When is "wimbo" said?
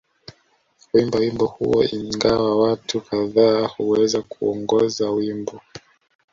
1.19-1.45, 5.09-5.61